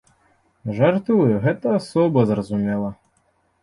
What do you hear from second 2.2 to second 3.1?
зразумела.